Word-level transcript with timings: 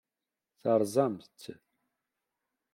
Terẓamt-tt. 0.61 1.43